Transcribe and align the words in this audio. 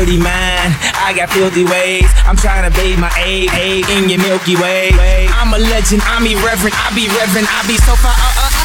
dirty 0.00 0.16
mind. 0.16 0.72
I 0.96 1.12
got 1.12 1.28
filthy 1.28 1.68
ways. 1.68 2.08
I'm 2.24 2.36
trying 2.36 2.64
to 2.64 2.72
bathe 2.72 2.96
my 2.96 3.12
egg, 3.20 3.52
egg 3.52 3.84
in 3.92 4.08
your 4.08 4.16
Milky 4.24 4.56
Way. 4.56 4.96
I'm 5.36 5.52
a 5.52 5.60
legend, 5.60 6.00
I'm 6.08 6.24
irreverent, 6.24 6.72
I 6.72 6.88
be 6.96 7.04
reverent, 7.12 7.44
I 7.44 7.60
be 7.68 7.76
so 7.84 7.92
far. 8.00 8.16
Uh, 8.16 8.24
uh, 8.32 8.48
uh, 8.48 8.64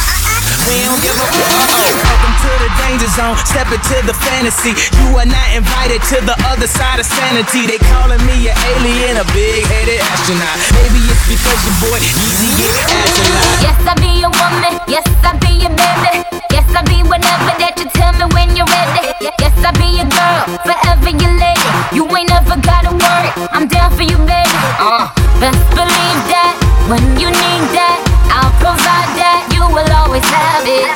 we 0.71 0.79
don't 0.87 1.01
give 1.03 1.11
a 1.11 1.27
fuck. 1.35 1.59
Welcome 2.07 2.35
to 2.39 2.51
the 2.63 2.71
danger 2.87 3.11
zone. 3.11 3.35
Step 3.43 3.67
into 3.67 3.99
the 4.07 4.15
fantasy. 4.15 4.71
You 5.03 5.11
are 5.19 5.27
not 5.27 5.49
invited 5.51 5.99
to 6.15 6.23
the 6.23 6.39
other 6.47 6.71
side 6.71 7.03
of 7.03 7.07
sanity. 7.07 7.67
They 7.67 7.83
calling 7.91 8.23
me 8.23 8.47
an 8.47 8.55
alien, 8.71 9.19
a 9.19 9.27
big-headed 9.35 9.99
astronaut. 10.07 10.55
Maybe 10.79 11.03
it's 11.03 11.19
because 11.27 11.59
your 11.67 11.75
boy 11.83 11.99
Yeezy 11.99 12.47
get 12.63 12.79
astronaut. 12.95 13.59
Yes, 13.59 13.77
I 13.83 13.93
be 13.99 14.23
a 14.23 14.31
woman. 14.31 14.73
Yes, 14.87 15.03
I 15.19 15.35
be 15.43 15.67
a 15.67 15.69
baby. 15.75 16.54
Yes, 16.75 16.83
I 16.83 16.91
be 16.91 17.07
whatever 17.07 17.55
that 17.55 17.79
you 17.79 17.87
tell 17.95 18.11
me 18.19 18.27
when 18.35 18.51
you're 18.51 18.67
ready. 18.67 19.07
Yes, 19.39 19.55
I'll 19.63 19.71
be 19.79 19.95
a 19.95 20.03
girl, 20.11 20.43
forever 20.67 21.07
your 21.07 21.31
lady. 21.39 21.71
You 21.95 22.03
ain't 22.11 22.27
never 22.27 22.59
gotta 22.59 22.91
worry. 22.91 23.31
I'm 23.55 23.65
down 23.69 23.95
for 23.95 24.03
you, 24.03 24.17
baby. 24.17 24.59
Uh, 24.75 25.07
best 25.39 25.63
believe 25.71 26.21
that 26.35 26.59
when 26.91 26.99
you 27.15 27.31
need 27.31 27.63
that, 27.79 28.03
I'll 28.27 28.51
provide 28.59 29.11
that. 29.15 29.47
You 29.55 29.63
will 29.71 29.87
always 29.95 30.27
have 30.27 30.67
it. 30.67 30.94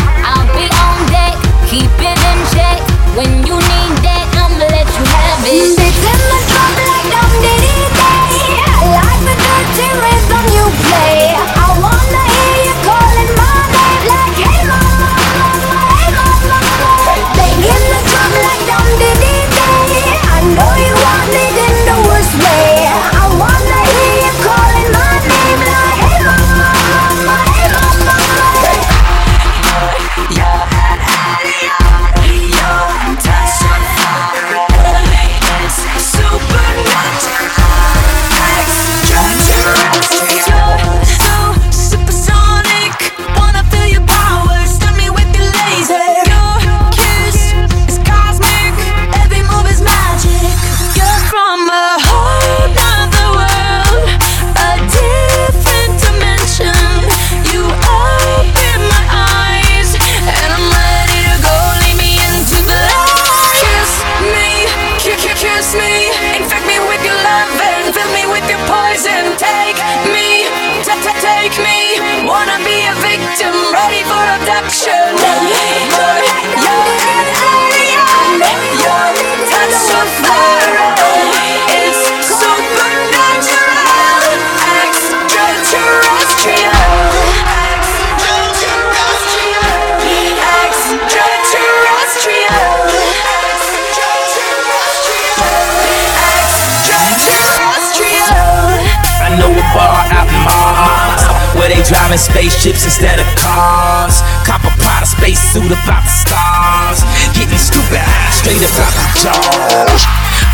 Know 99.39 99.51
a 99.55 99.65
bar 99.71 100.03
out 100.11 100.27
in 100.27 100.39
Mars 100.43 101.23
where 101.55 101.71
they 101.71 101.81
driving 101.87 102.19
spaceships 102.19 102.83
instead 102.83 103.19
of 103.19 103.27
cars. 103.39 104.21
Copper 104.43 104.71
pot, 104.83 105.03
a 105.03 105.07
space 105.07 105.39
suit 105.39 105.71
about 105.71 106.03
the 106.03 106.13
stars. 106.13 106.99
Getting 107.33 107.57
stupid 107.57 108.03
high 108.03 108.31
straight 108.35 108.59
about 108.59 108.91
the 108.91 109.05
jaws. 109.23 110.03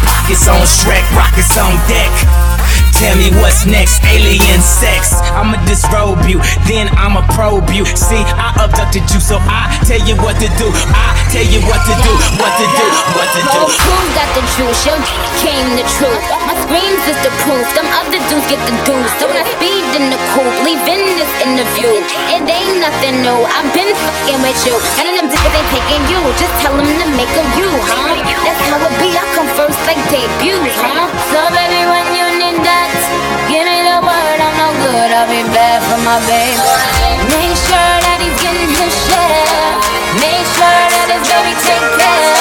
Pockets 0.05 0.47
on 0.47 0.61
Shrek, 0.69 1.05
rockets 1.17 1.57
on 1.57 1.73
deck. 1.89 2.44
Tell 2.95 3.11
me 3.19 3.27
what's 3.43 3.67
next, 3.67 3.99
alien 4.07 4.63
sex. 4.63 5.19
I'ma 5.35 5.59
disrobe 5.67 6.23
you, 6.31 6.39
then 6.63 6.87
I'ma 6.95 7.27
probe 7.35 7.67
you. 7.75 7.83
See, 7.91 8.23
I 8.39 8.55
abducted 8.55 9.03
you, 9.11 9.19
so 9.19 9.35
I 9.35 9.67
tell 9.83 9.99
you 10.07 10.15
what 10.23 10.39
to 10.39 10.47
do. 10.55 10.71
I 10.95 11.11
tell 11.27 11.43
you 11.43 11.59
what 11.67 11.83
to 11.83 11.93
do, 12.07 12.13
what 12.39 12.55
to 12.55 12.65
do, 12.65 12.87
what 13.19 13.27
to 13.35 13.41
do. 13.51 13.59
Whole 13.67 13.75
crew 13.83 14.07
got 14.15 14.29
the 14.31 14.43
juice, 14.55 14.81
your 14.87 14.95
came 15.43 15.75
the 15.75 15.83
truth. 15.99 16.23
My 16.47 16.55
screams 16.63 17.03
is 17.11 17.19
the 17.19 17.35
proof, 17.43 17.67
them 17.75 17.83
other 17.99 18.21
dudes 18.31 18.47
get 18.47 18.63
the 18.63 18.75
deuce. 18.87 19.11
So 19.19 19.27
when 19.27 19.43
I 19.43 19.45
speed 19.59 19.85
in 19.99 20.07
the 20.07 20.19
coupe, 20.31 20.55
leaving 20.63 21.19
this 21.19 21.31
interview, 21.43 21.99
it 22.31 22.47
ain't 22.47 22.79
nothing 22.79 23.19
new. 23.19 23.39
I've 23.43 23.67
been 23.75 23.91
fucking 23.91 24.39
with 24.39 24.59
you, 24.63 24.75
none 25.03 25.07
of 25.11 25.15
them 25.19 25.27
niggas 25.35 25.51
ain't 25.51 25.67
taking 25.67 26.03
you. 26.07 26.21
Just 26.39 26.55
tell 26.63 26.71
them 26.71 26.87
to 26.87 27.07
make 27.19 27.33
a 27.35 27.43
you, 27.59 27.69
huh? 27.91 28.15
That's 28.47 28.63
how 28.71 28.79
it 28.79 28.95
be. 29.03 29.11
I 29.11 29.23
come 29.35 29.51
first 29.59 29.79
like 29.83 29.99
debuts, 30.07 30.79
huh? 30.79 31.11
So 31.35 31.43
baby, 31.51 31.83
when 31.91 32.07
you 32.15 32.25
need 32.39 32.63
that, 32.63 32.84
give 33.49 33.65
me 33.65 33.79
the 33.85 33.97
word. 34.01 34.39
I'm 34.41 34.55
no 34.57 34.69
good. 34.83 35.09
I'll 35.13 35.29
be 35.29 35.43
bad 35.53 35.79
for 35.87 35.99
my 36.03 36.19
baby. 36.29 36.59
Make 37.33 37.55
sure 37.57 37.95
that 38.05 38.17
he's 38.21 38.37
getting 38.41 38.69
his 38.69 38.93
share. 39.07 39.71
Make 40.21 40.45
sure 40.57 40.81
that 40.93 41.07
his 41.13 41.23
baby 41.25 41.53
take 41.61 41.87
care. 41.99 42.35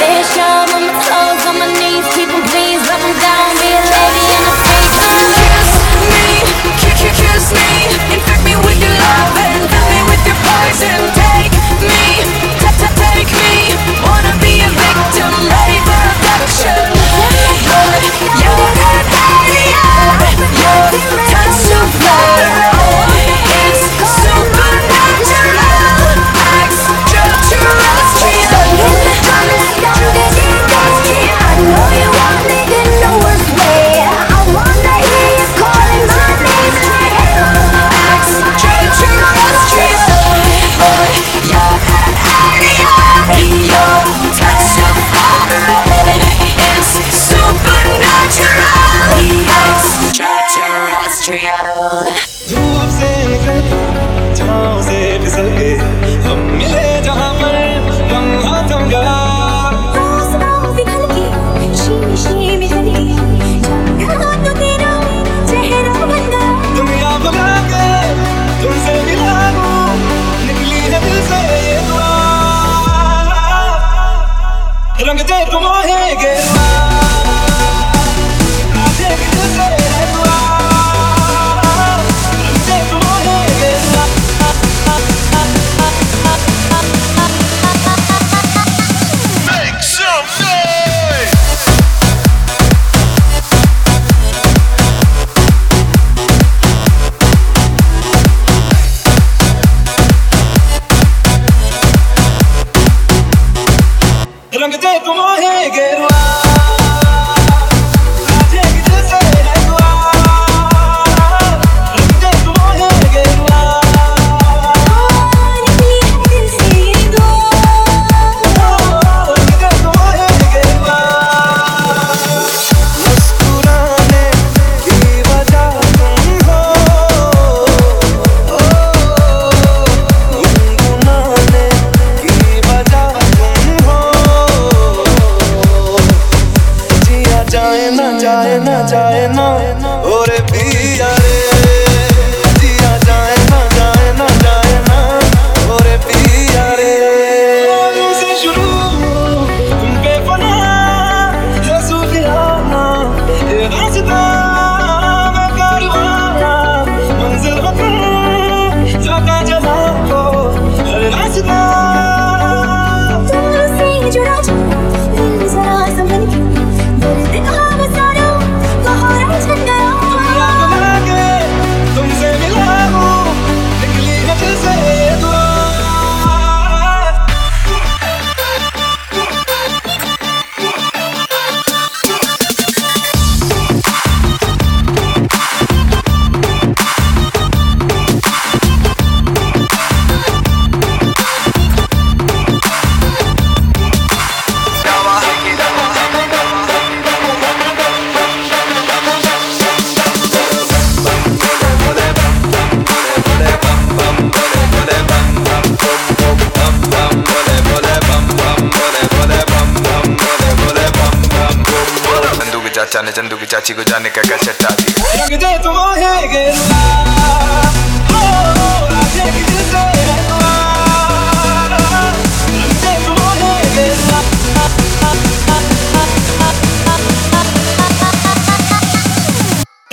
Make 0.00 0.26
sure 0.34 0.71
touch 21.30 21.52
so 21.52 21.78
fire. 21.98 22.71
Industrial 51.22 52.31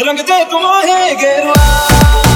रंग 0.07 0.19
दे 0.29 0.43
तुम्हें 0.51 1.17
गेरुआ 1.21 2.28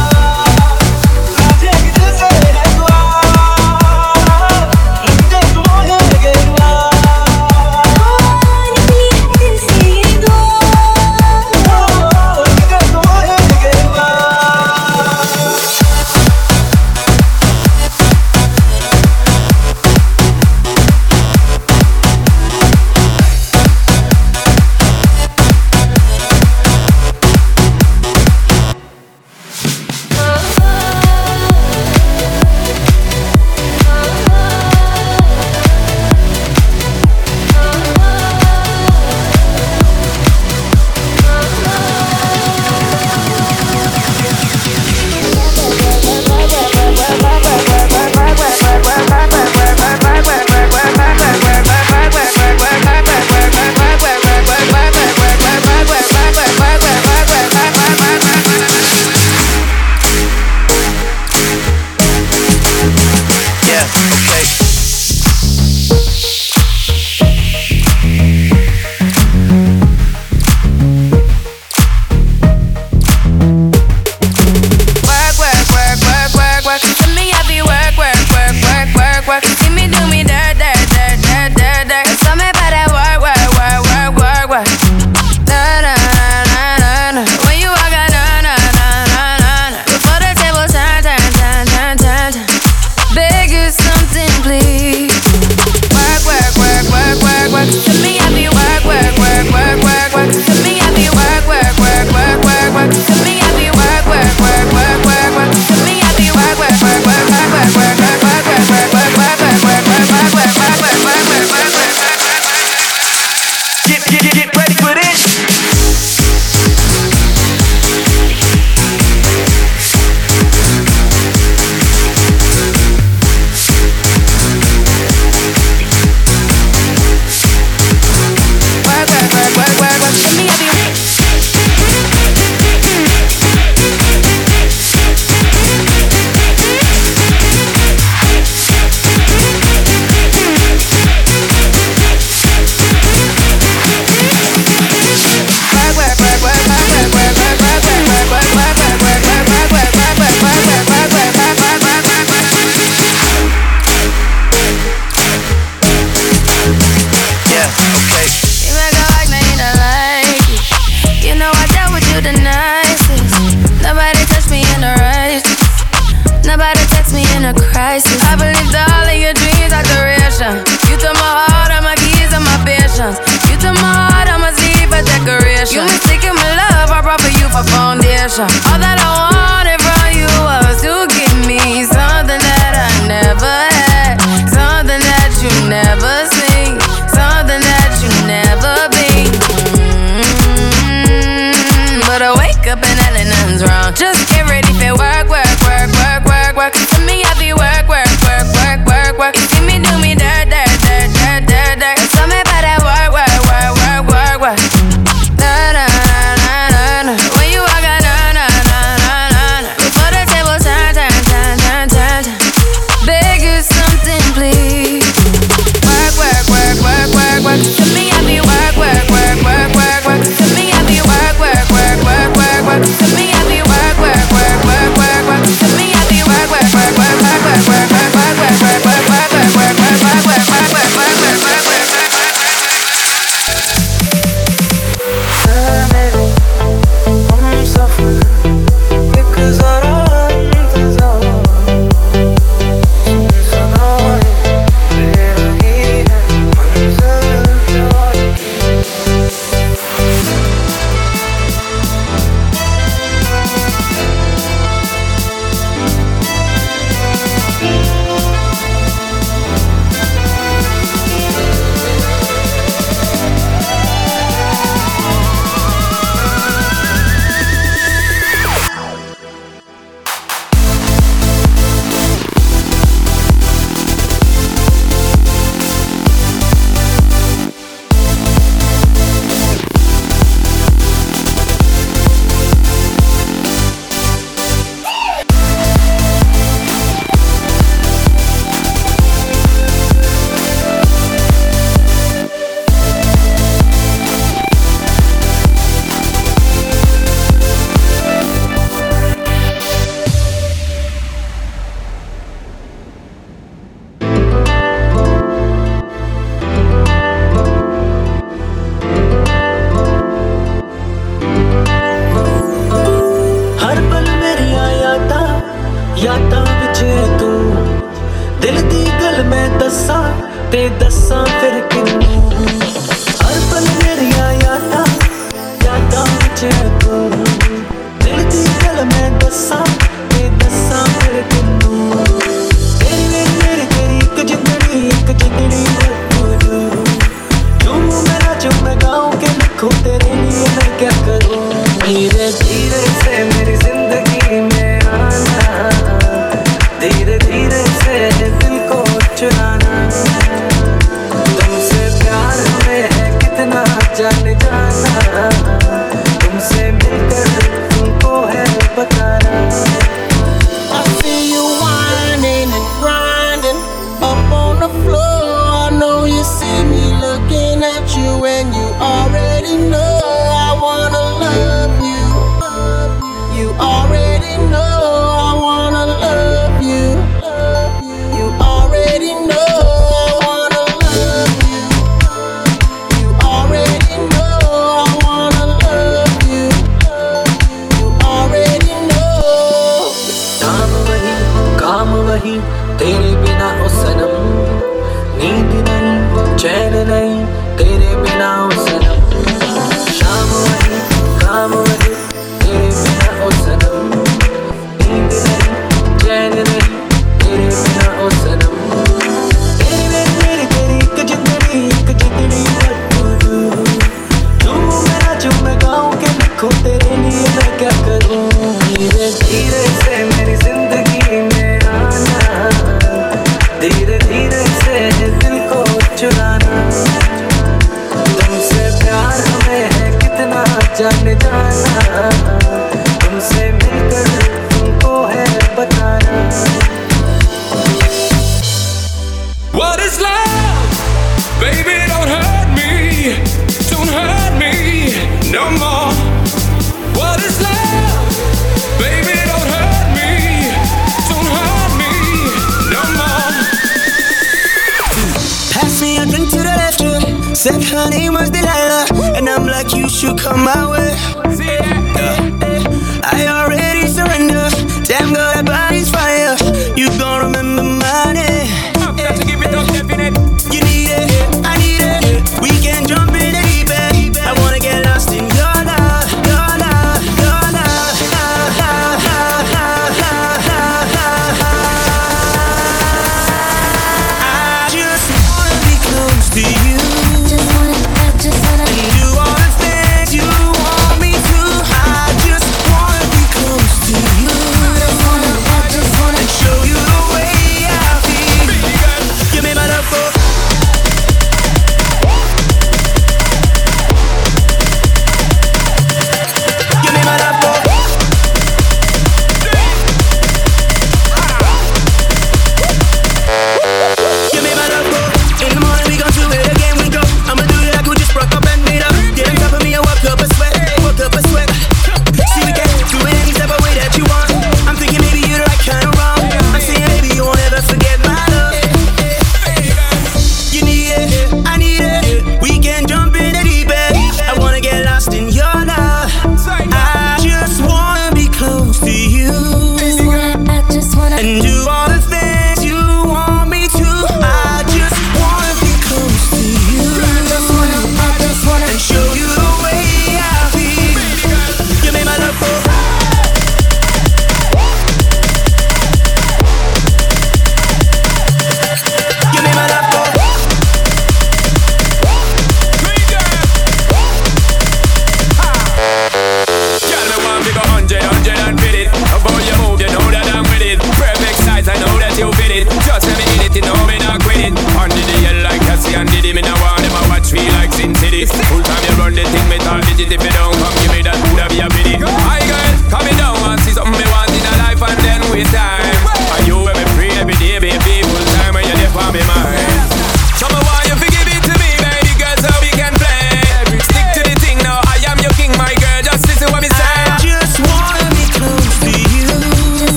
hundred, 567.83 568.03
hundred 568.03 568.39
and 568.47 568.55
fit 568.59 568.75
it. 568.75 568.87
About 568.87 569.43
your 569.43 569.57
move, 569.59 569.79
you 569.83 569.91
know 569.91 570.07
that 570.07 570.23
I'm 570.31 570.47
with 570.47 570.63
it. 570.63 570.79
Perfect 570.95 571.37
size, 571.43 571.67
I 571.67 571.75
know 571.83 571.99
that 571.99 572.15
you 572.15 572.31
fit 572.39 572.51
it. 572.55 572.65
Just 572.87 573.03
let 573.03 573.17
me 573.19 573.25
in 573.35 573.41
it, 573.43 573.55
you 573.55 573.63
know 573.67 573.75
me 573.83 573.99
not 573.99 574.23
quit 574.23 574.39
it. 574.39 574.55
Under 574.79 574.95
the 574.95 575.15
hill 575.19 575.43
like 575.43 575.59
Cassie 575.67 575.95
and 575.95 576.07
Diddy, 576.07 576.31
me 576.31 576.41
now 576.41 576.55
want 576.63 576.79
them. 576.79 576.95
I 576.95 577.03
watch 577.11 577.35
me 577.35 577.43
like 577.59 577.75
Sin 577.75 577.91
City. 577.95 578.23
Full 578.23 578.63
time 578.63 578.83
you 578.87 578.95
run 578.95 579.11
the 579.11 579.27
thing, 579.27 579.47
me 579.51 579.59
thought 579.59 579.83
digit 579.83 580.15
if 580.15 580.23
you 580.23 580.31
don't 580.31 580.55
come, 580.55 580.75
give 580.79 580.91
me 580.95 581.01
that. 581.03 581.32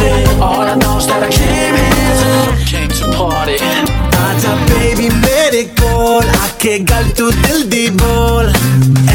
baby. 0.00 0.40
All 0.48 0.66
I 0.72 0.74
know 0.82 0.96
is 0.98 1.06
that 1.06 1.22
I 1.22 1.30
came 1.38 1.76
here, 1.82 2.66
came 2.72 2.90
to 3.00 3.06
party. 3.18 3.58
आजा 4.28 4.52
baby 4.70 5.08
मेरे 5.24 5.62
कोल 5.80 6.26
आके 6.44 6.78
गल 6.90 7.08
तू 7.18 7.30
दिल 7.44 7.62
दी 7.72 7.86
बोल 8.00 8.46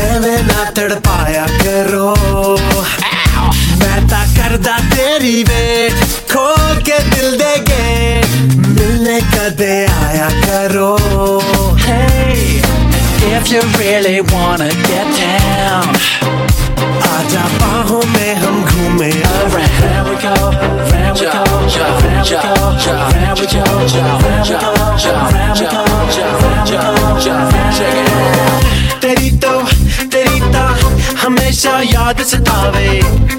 एवे 0.04 0.36
ना 0.50 0.64
तड़पाया 0.78 1.46
करो 1.62 2.10
मैं 3.82 4.00
ता 4.12 4.22
करदा 4.38 4.78
तेरी 4.94 5.36
वेट 5.50 5.94
खोल 6.34 6.76
के 6.90 6.98
दिल 7.14 7.38
दे 7.42 7.54
गेट 7.70 8.28
मिलने 8.80 9.20
कदे 9.34 9.76
आया 10.06 10.30
करो 10.46 10.92
hey 11.86 12.62
if 13.36 13.52
you 13.54 13.62
really 13.82 14.18
wanna 14.34 14.70
get 14.90 15.08
down 15.20 15.94
आजा 17.14 17.46
बाहों 17.62 18.04
में 18.16 18.34
हम 18.44 18.64
घूमे 18.72 19.12
around 19.34 19.93
Round 20.23 20.23
we 20.23 20.23
go, 20.23 20.31
round 20.31 21.19
we 21.19 21.27
go, 21.27 21.43
round 21.43 21.59
we 21.59 21.75
go, 21.75 21.83
round 22.07 22.31
we 22.31 22.37
go, 22.39 22.55
round 22.99 23.39
we 23.39 23.47
go, 23.51 23.63
round 24.31 24.49
we 24.49 24.55
go, 24.55 25.23
round 25.39 25.59
we 25.59 25.67
go, 25.67 27.35
check 27.75 27.97
it 27.97 28.13
out. 28.13 28.79
तेरी 29.03 29.31
तो 29.43 29.53
तेरी 30.13 30.41
ता 30.55 30.65
हमेशा 31.23 31.75
याद 31.91 32.23
सतावे 32.31 32.91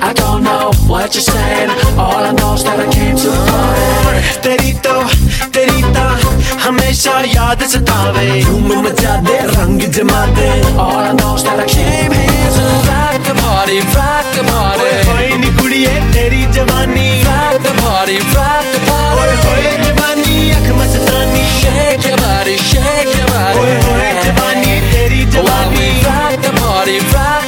I 0.02 0.14
don't 0.20 0.44
know 0.44 0.72
what 0.88 1.14
you're 1.14 1.24
saying 1.24 1.72
All 1.98 2.24
I 2.24 2.32
know 2.32 2.54
is 2.56 2.64
that 2.64 2.80
I 2.80 2.88
came 2.96 3.16
to 3.24 3.32
party 3.48 4.22
तेरी 4.44 4.72
तो 4.86 4.96
तेरी 5.56 5.82
ता 5.96 6.06
हमेशा 6.65 7.13
याद 7.21 7.63
सतावे। 7.63 8.43
धूम 8.45 8.69
रंग 9.57 9.81
जमाते। 9.81 10.49
और 10.75 11.13
नौशा 11.13 11.55
रखे 11.55 12.09
भेज। 12.09 12.57
रात 12.89 13.27
भारी 13.37 13.81
रात 13.81 14.35
भारे। 14.45 14.93
होए 15.09 15.29
है 15.85 16.13
तेरी 16.13 16.43
जवानी। 16.47 17.23
रात 17.23 17.67
भारी 17.81 18.19
रात 18.19 18.73
भारे। 18.89 19.33
होए 19.33 19.73
जवानी, 19.85 20.51
अख 20.51 20.73
मचतानी 20.79 21.45
शेख 21.61 22.15
भारी 22.15 22.57
शेख 22.59 23.13
भारे 23.31 23.59
होए 23.59 24.11
जवानी, 24.25 24.81
तेरी 24.93 25.25
जवानी। 25.25 26.03
रात 26.03 26.47
भारी 26.55 26.99
रात 26.99 27.44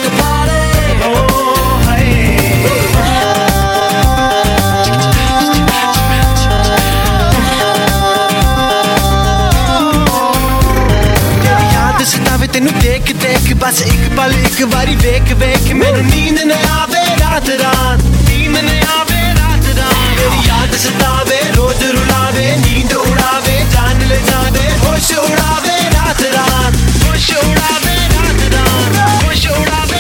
ਬਸ 13.67 13.83
ਇੱਕ 13.83 14.17
ਪਲ, 14.17 14.33
ਇੱਕ 14.35 14.63
ਵਾਰੀ 14.63 14.97
ਵੇਖ 14.97 15.33
ਵੇਖ। 15.33 15.73
ਮੈਨੂੰ 15.73 16.03
ਨੀਂਦ 16.03 16.41
ਨਾ 16.41 16.55
ਆਵੇ 16.55 17.05
ਰਾਤ 17.21 17.49
ਰਾਤ। 17.49 18.05
ਨੀਂਦ 18.05 18.53
ਨਾ 18.53 18.93
ਆਵੇ 18.93 19.35
ਰਾਤ 19.35 19.79
ਰਾਤ। 19.79 20.19
ਤੇਰੀ 20.19 20.49
ਯਾਦ 20.49 20.77
ਸਤਾਵੇ, 20.77 21.41
ਰੋਜ਼ 21.57 21.85
ਰੁਲਾਵੇ, 21.85 22.57
ਨੀਂਦ 22.57 22.93
ਉਡਾਵੇ, 22.93 23.67
ਜਾਨ 23.73 24.09
ਲੈ 24.09 24.17
ਜਾਵੇ 24.17 24.71
ਹੋਸ਼ 24.85 25.13
ਉਡਾਵੇ 25.13 25.91
ਰਾਤ 25.95 26.23
ਰਾਤ। 26.35 26.75
ਹੋਸ਼ 27.05 27.31
ਉਡਾਵੇ 27.31 27.97
ਰਾਤ 27.97 28.55
ਰਾਤ। 28.55 29.25
ਹੋਸ਼ 29.25 29.49
ਉਡਾਵੇ 29.49 29.96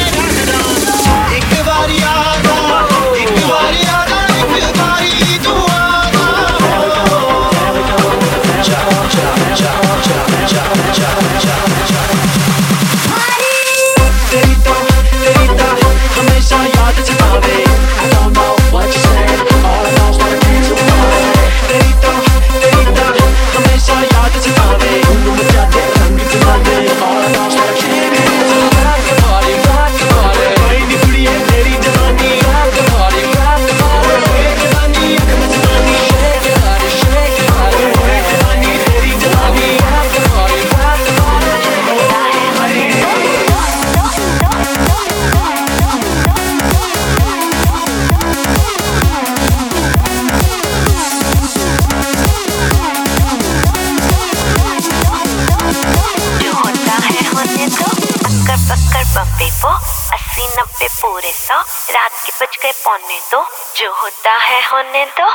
गए 62.96 63.18
दो 63.32 63.40
जो 63.76 63.92
होता 63.92 64.36
है 64.36 64.60
होने 64.70 65.04
दो 65.20 65.26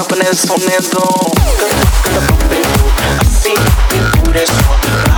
happiness 0.00 0.48
on 0.50 0.58
the 0.60 0.80
door. 0.92 1.30
I 3.18 3.24
see 3.24 3.50
you 3.50 4.24
do 4.24 4.32
this. 4.32 5.09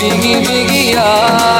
biggie, 0.00 0.40
biggie, 0.40 0.92
yeah. 0.92 1.59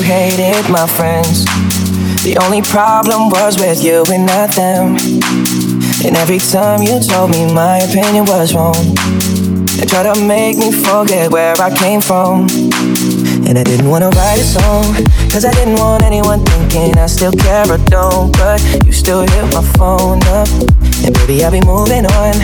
you 0.00 0.06
hated 0.06 0.70
my 0.70 0.86
friends. 0.86 1.44
The 2.22 2.38
only 2.42 2.62
problem 2.62 3.28
was 3.28 3.58
with 3.58 3.84
you 3.84 4.04
and 4.12 4.26
not 4.26 4.54
them. 4.54 4.96
And 6.04 6.16
every 6.16 6.38
time 6.38 6.82
you 6.82 7.00
told 7.00 7.30
me 7.30 7.52
my 7.52 7.78
opinion 7.78 8.24
was 8.24 8.54
wrong 8.54 8.76
And 8.76 9.88
tried 9.88 10.14
to 10.14 10.24
make 10.24 10.56
me 10.56 10.72
forget 10.72 11.30
where 11.30 11.54
I 11.60 11.76
came 11.76 12.00
from 12.00 12.69
and 13.50 13.58
I 13.58 13.64
didn't 13.64 13.90
wanna 13.90 14.10
write 14.10 14.38
a 14.38 14.44
song 14.44 14.94
Cause 15.26 15.44
I 15.44 15.50
didn't 15.50 15.74
want 15.74 16.04
anyone 16.04 16.38
thinking 16.46 16.96
I 16.96 17.06
still 17.06 17.32
care 17.32 17.66
or 17.66 17.78
don't. 17.90 18.30
But 18.38 18.62
you 18.86 18.92
still 18.92 19.22
hit 19.22 19.42
my 19.50 19.62
phone 19.74 20.22
up. 20.38 20.46
And 21.02 21.14
baby, 21.18 21.42
I'll 21.42 21.50
be 21.50 21.60
moving 21.60 22.06
on. 22.06 22.34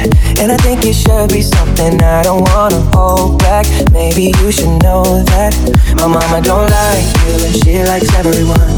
And 0.42 0.50
I 0.50 0.56
think 0.58 0.84
it 0.84 0.94
should 0.94 1.30
be 1.30 1.42
something 1.42 2.02
I 2.02 2.22
don't 2.22 2.42
wanna 2.50 2.82
hold 2.90 3.38
back. 3.38 3.66
Maybe 3.92 4.34
you 4.42 4.50
should 4.50 4.82
know 4.82 5.22
that 5.30 5.54
My 5.94 6.10
mama 6.10 6.42
don't 6.42 6.66
like 6.66 7.06
you 7.22 7.34
and 7.46 7.54
she 7.62 7.82
likes 7.86 8.10
everyone. 8.18 8.74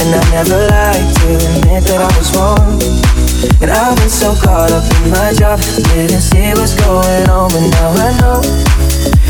And 0.00 0.08
I 0.12 0.22
never 0.36 0.60
like 0.68 1.04
to 1.16 1.28
admit 1.48 1.84
that 1.88 2.00
I 2.00 2.10
was 2.16 2.28
wrong. 2.36 2.76
And 3.60 3.70
I've 3.70 3.96
been 3.96 4.10
so 4.10 4.34
caught 4.36 4.70
up 4.70 4.84
in 5.00 5.10
my 5.10 5.32
job 5.32 5.58
Didn't 5.94 6.20
see 6.20 6.52
what's 6.54 6.74
going 6.78 7.28
on 7.28 7.50
But 7.50 7.70
now 7.74 7.90
I 7.90 8.10
know 8.20 8.81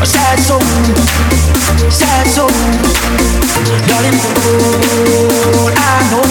a 0.00 0.06
sad 0.06 0.38
soul, 0.38 0.60
sad 1.90 2.26
soul, 2.26 2.50
darling. 3.88 4.18
Oh, 5.56 5.70
I 5.76 6.10
know 6.10 6.24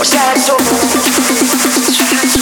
a 0.00 0.04
sad 0.04 0.38
soul. 0.38 0.58
singer 1.92 2.41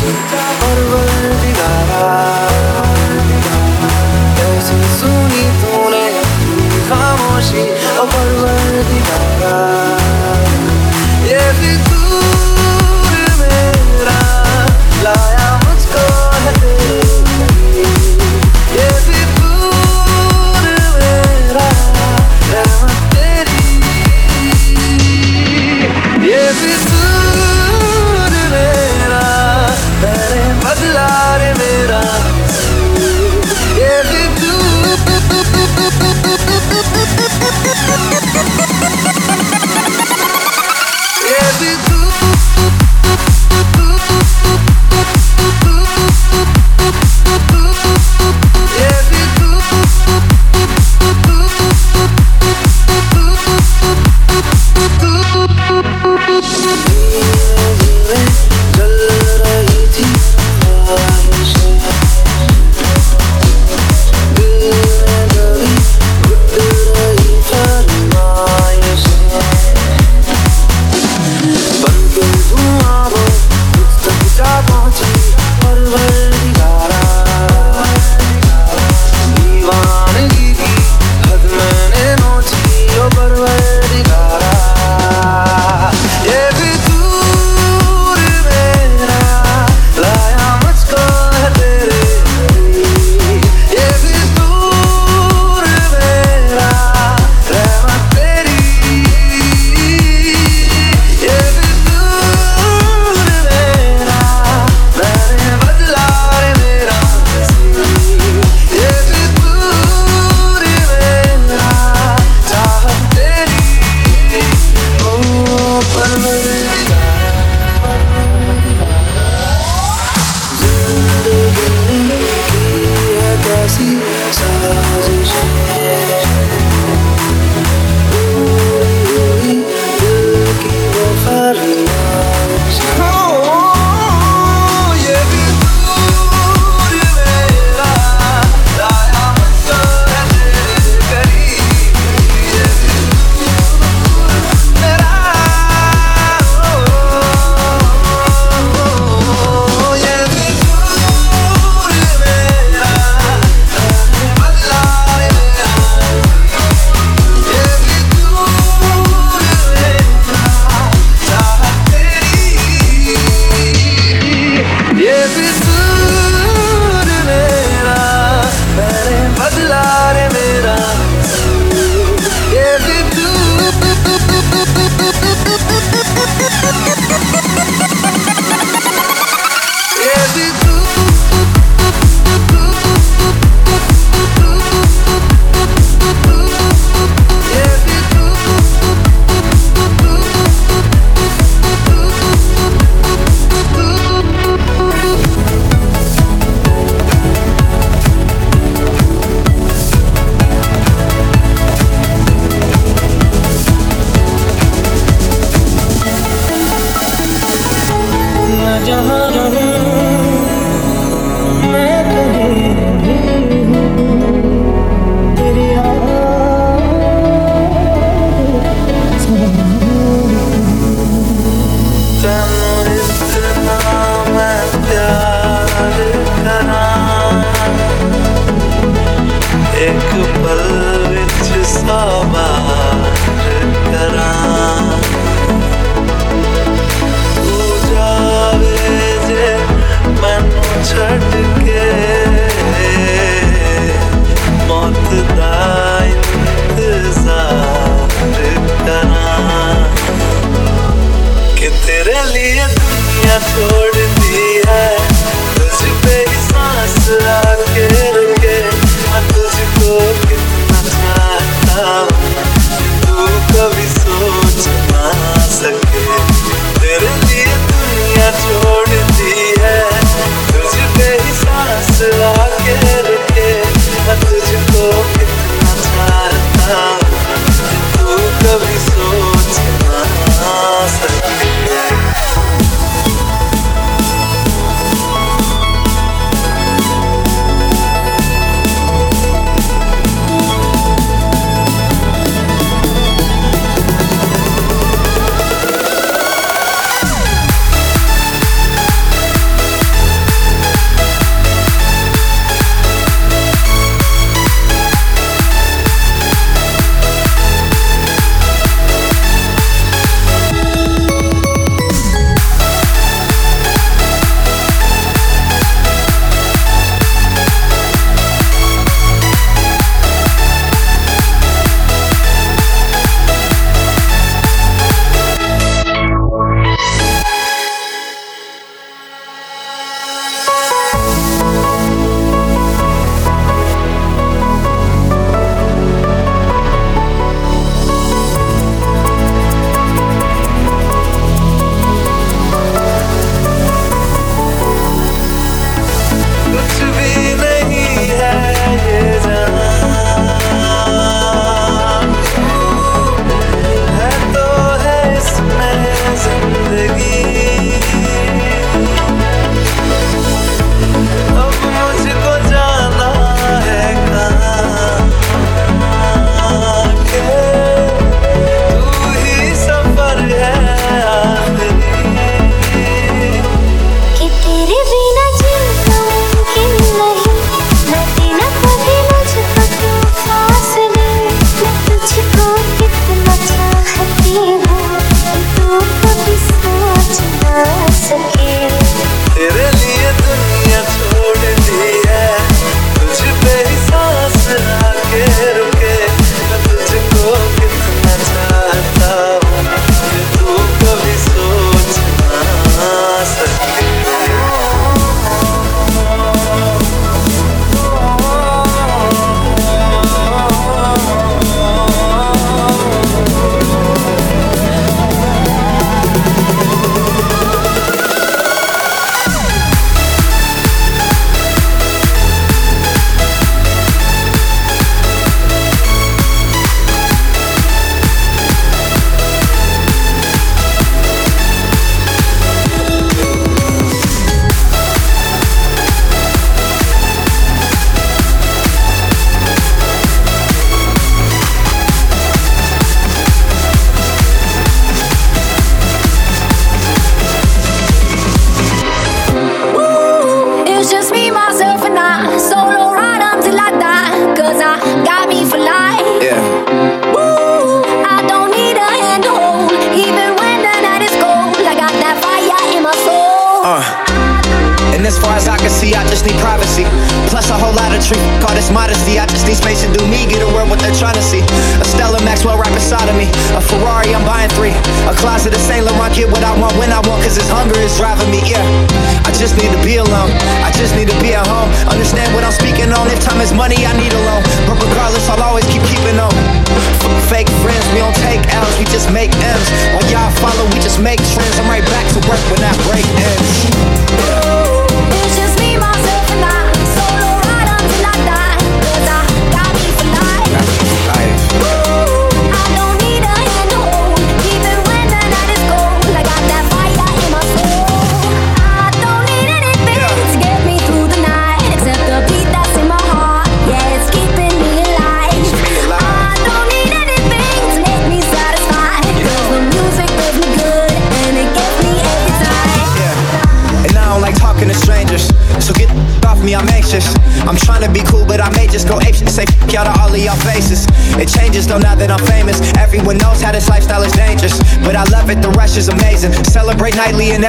to 0.00 0.06
die. 0.06 1.19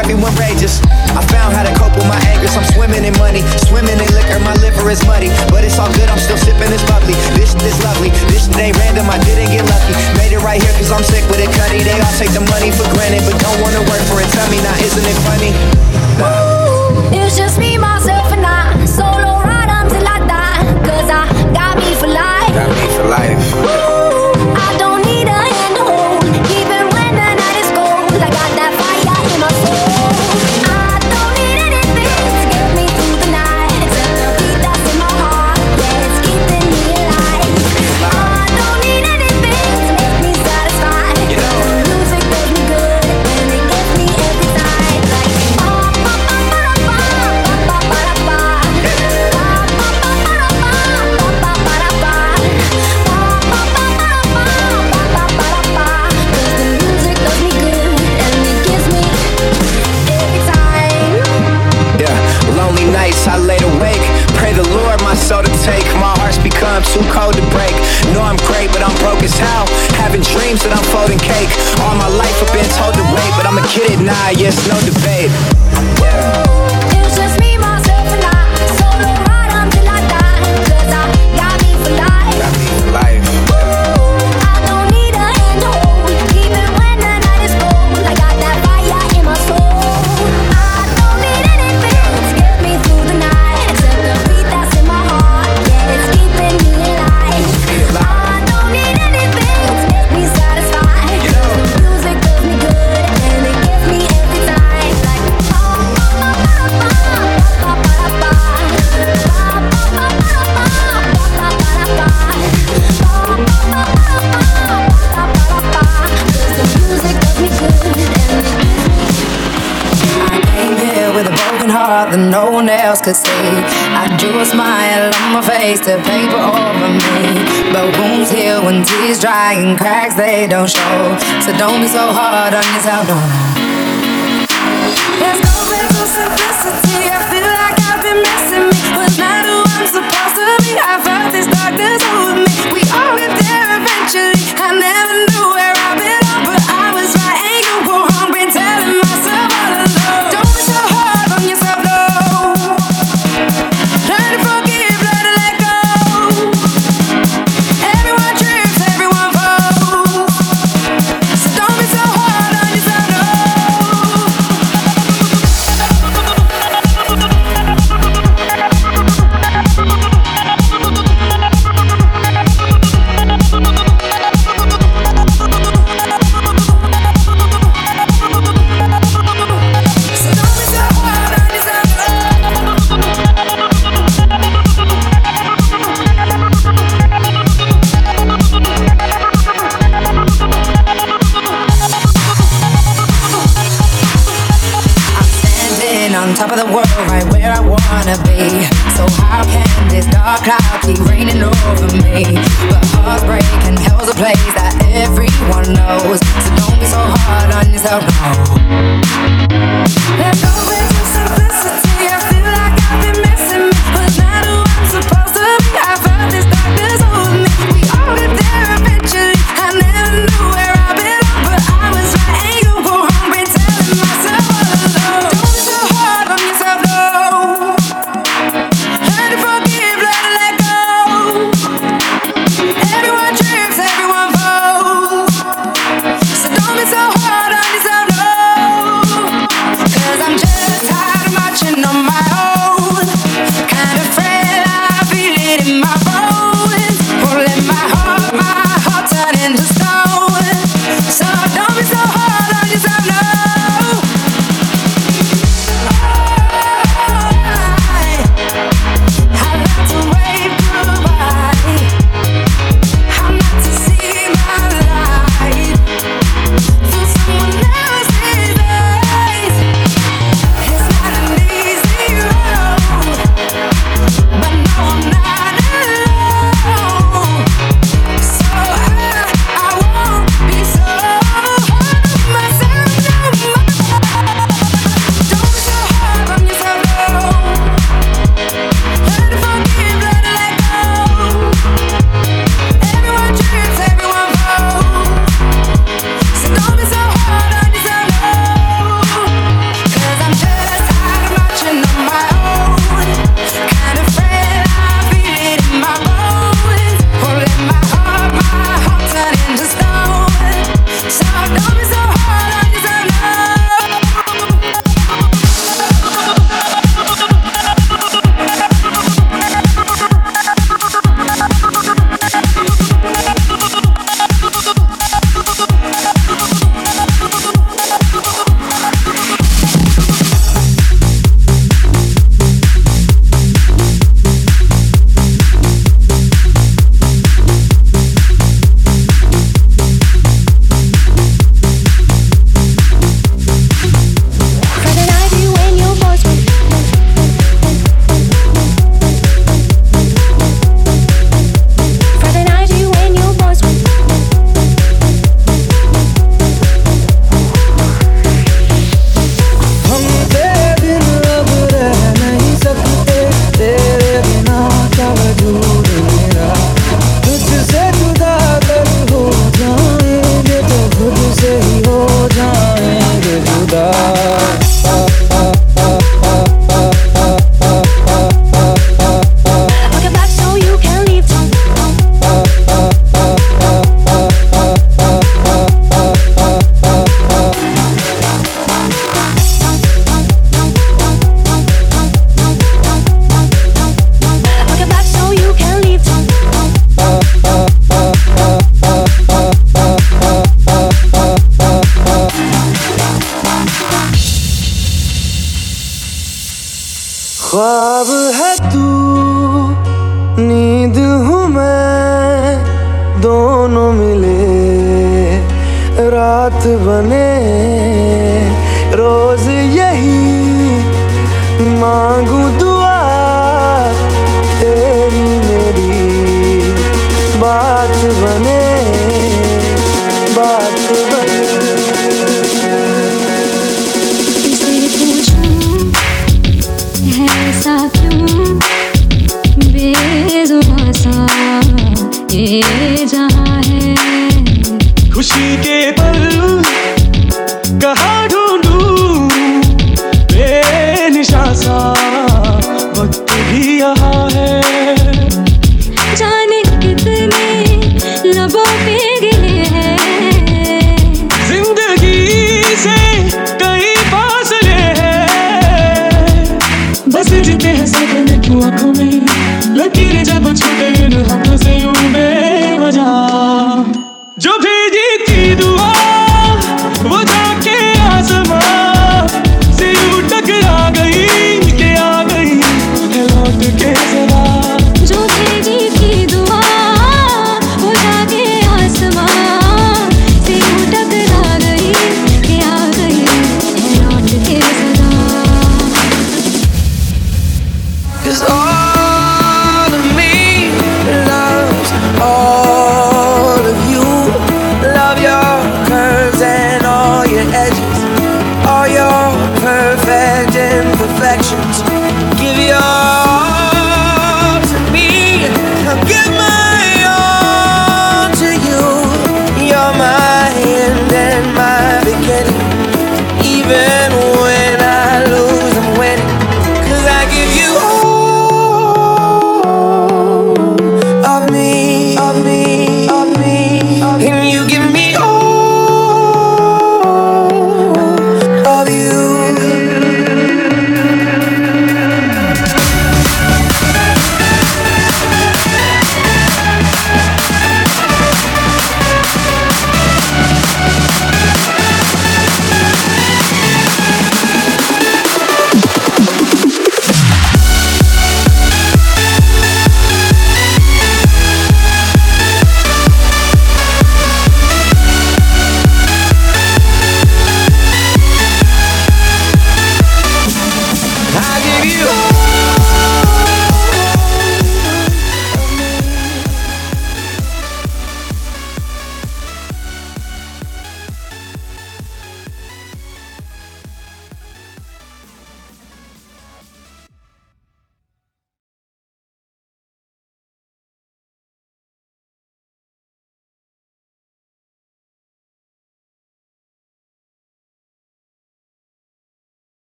Everyone 0.04 0.34
rages. 0.36 0.51